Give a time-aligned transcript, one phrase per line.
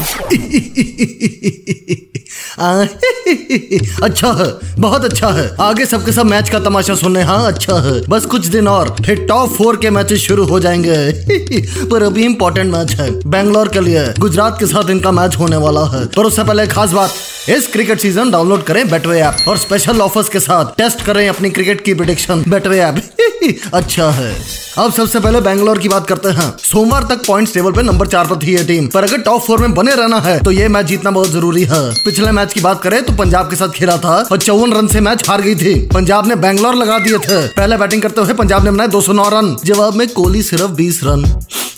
[2.61, 2.85] आ,
[4.03, 8.01] अच्छा है बहुत अच्छा है। आगे सबके सब मैच का तमाशा सुनने। हाँ अच्छा है।
[8.09, 12.73] बस कुछ दिन और फिर टॉप फोर के मैचेस शुरू हो जाएँगे। पर अभी इंपॉर्टेंट
[12.75, 16.45] मैच है बैंगलोर के लिए। गुजरात के साथ इनका मैच होने वाला है। पर उससे
[16.45, 17.11] पहले खास बात
[17.49, 21.51] इस क्रिकेट सीज़न डाउनलोड करें बेटवे ऐप और स्पेशल ऑफर्स के साथ टेस्ट करें अपनी
[21.51, 23.03] क्रिकेट की प्रिडिक्शन बेटवे ऐप
[23.75, 24.35] अच्छा है।
[24.79, 28.27] अब सबसे पहले बैंगलोर की बात करते हैं। सोमवार तक पॉइंट्स टेबल पे नंबर चार
[28.27, 30.87] पर थी ये टीम पर अगर टॉप फोर में बने रहना है तो ये मैच
[30.87, 34.17] जीतना बहुत ज़रूरी है। पिछले मैच की बात करें तो पंजाब के साथ खेला था।
[34.33, 37.77] और चौवन रन से मैच हार गई थी। पंजाब ने बैंगलोर लगा दिए थे। पहले
[37.77, 41.01] बैटिंग करते हुए पंजाब ने बनाए दो सौ नौ रन। जवाब में कोहली सिर्फ़ 20
[41.05, 41.25] रन।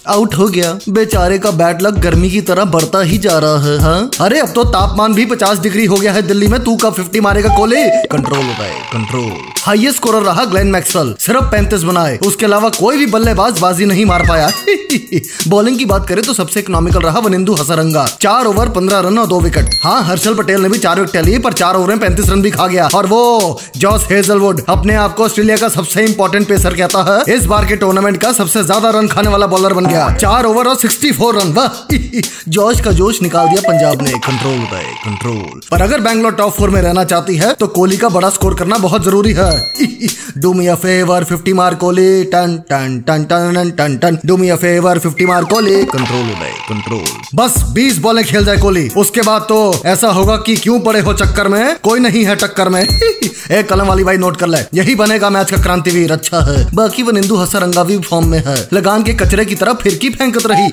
[0.07, 3.79] आउट हो गया। बेचारे का बैड लक गर्मी की तरह बढ़ता ही जा रहा है
[3.81, 4.11] हाँ?
[4.21, 7.21] अरे, अब तो तापमान भी 50 डिग्री हो गया है दिल्ली में। तू कब 50
[7.21, 7.83] मारेगा कोहली?
[8.13, 9.33] कंट्रोल होता है कंट्रोल
[9.67, 14.05] हाईएस्ट स्कोरर रहा ग्लेन मैक्सवेल सिर्फ़ पैंतीस बनाए। उसके अलावा कोई भी बल्लेबाज बाजी नहीं
[14.05, 14.51] मार पाया।
[15.49, 19.27] बॉलिंग की बात करें तो सबसे इकोनॉमिकल रहा वनिंदु हसरंगा। चार ओवर पंद्रह रन और
[19.27, 22.29] दो विकेट हाँ हर्षल पटेल ने भी चार विकेट लिए, पर चार ओवर में पैंतीस
[22.29, 26.49] रन भी खा गया। और वो जॉस हेजलवुड अपने आप को ऑस्ट्रेलिया का सबसे इंपॉर्टेंट
[26.49, 29.87] पेसर कहता है। इस बार के टूर्नामेंट का सबसे ज़्यादा रन खाने वाला बॉलर बन
[29.93, 31.97] गया। चार ओवर और सिक्सटी फोर रन वाह।
[32.49, 36.71] जोश का जोश निकाल दिया पंजाब ने। कंट्रोल गए कंट्रोल पर अगर बैंगलोर टॉप फोर
[36.71, 39.51] में रहना चाहती है तो कोहली का बड़ा स्कोर करना बहुत ज़रूरी है।
[40.39, 42.25] डू मी अ फेवर 50 मार Kohli.
[42.25, 44.19] Ton ton ton ton ton ton.
[44.27, 48.45] Do me a favour 50 मार कोहली। कंट्रोल हो गए कंट्रोल बस बीस बॉले खेल
[48.45, 51.77] जाए कोहली। उसके बाद तो ऐसा होगा कि क्यों पड़े हो चक्कर में?
[51.83, 52.83] कोई नहीं है टक्कर में।
[53.51, 57.03] एक कलम वाली भाई नोट कर ले। यही बनेगा मैच का क्रांतिवीर अच्छा है। बाकी
[57.03, 60.69] वो निंदू हसरंगा भी फॉर्म में है। लगान के कचरे की तरफ़ फिरकी फेंकत रही।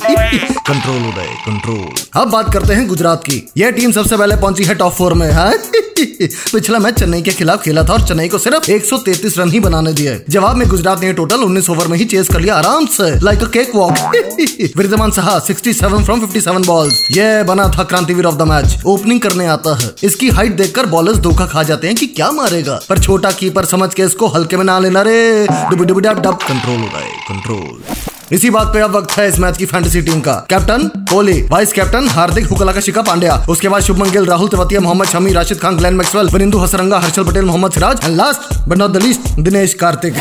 [0.68, 4.64] कंट्रोल हो गए कंट्रोल अब बात करते हैं गुजरात की। यह टीम सबसे पहले पहुँची
[4.64, 5.54] है टॉप फोर में है?
[6.54, 9.94] पिछला मैच चेन्नई के खिलाफ खेला था और चेन्नई को सिर्फ़ 133 रन ही बनाने
[9.94, 13.20] दिए। जवाब में गुजरात ने टोटल 19 ओवर में ही चेस कर लिया आराम से
[13.20, 18.36] like a cake walk Wriddhiman Saha 67 from 57 balls ये बना था Krantiveer of
[18.36, 22.08] the match opening करने आता है। इसकी हाइट देखकर बॉलर्स धोखा खा जाते हैं कि
[22.08, 26.02] क्या मारेगा। पर छोटा कीपर समझ के इसको हल्के में ना लेना रे। डुबी डुबी
[26.02, 30.02] डब कंट्रोल हो गए। कंट्रोल इसी बात पे अब वक्त है इस मैच की फैंटेसी
[30.02, 34.26] टीम का। Captain Kohli vice captain Hardik हुकला का शिका पांड्या। उसके बाद Shubman Gill,
[34.26, 38.18] Rahul Tewatia Mohammed Shami, Rashid Khan, Glenn Maxwell Wanindu Hasaranga, Harshal Patel, Mohammed Siraj and
[38.18, 40.14] last but not the least Dinesh Karthik.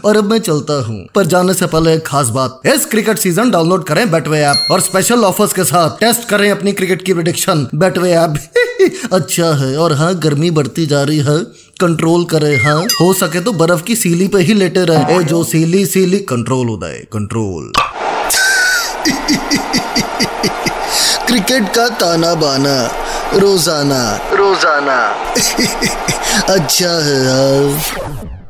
[0.04, 3.50] और अब मैं चलता हूँ। पर जाने से पहले एक खास बात। इस क्रिकेट सीज़न
[3.50, 7.66] डाउनलोड करें बैटवे ऐप और स्पेशल ऑफर्स के साथ टेस्ट करें अपनी क्रिकेट की प्रिडिक्शन
[7.74, 8.34] बैटवे ऐप
[9.12, 11.38] अच्छा है और हाँ गर्मी बढ़ती जा रही है।
[11.84, 12.80] कंट्रोल करे हाँ?
[13.00, 16.68] हो सके तो बर्फ़ की सीली पे ही लेटे रहे। ए जो सीली सीली कंट्रोल
[16.68, 17.72] हो जाए कंट्रोल
[21.26, 22.76] क्रिकेट का ताना बाना
[23.34, 24.00] रोज़ाना।
[24.32, 24.98] रोज़ाना।
[26.54, 28.43] अच्छा है यार।